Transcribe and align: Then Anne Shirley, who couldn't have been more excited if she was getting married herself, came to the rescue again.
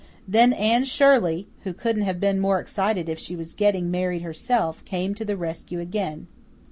Then 0.27 0.51
Anne 0.53 0.85
Shirley, 0.85 1.45
who 1.61 1.73
couldn't 1.73 2.01
have 2.01 2.19
been 2.19 2.39
more 2.39 2.59
excited 2.59 3.07
if 3.07 3.19
she 3.19 3.35
was 3.35 3.53
getting 3.53 3.91
married 3.91 4.23
herself, 4.23 4.83
came 4.83 5.13
to 5.13 5.23
the 5.25 5.37
rescue 5.37 5.79
again. 5.79 6.25